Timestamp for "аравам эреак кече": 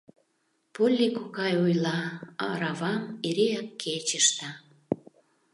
2.49-4.17